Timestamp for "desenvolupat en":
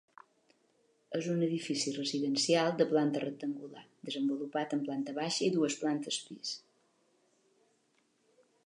4.11-4.83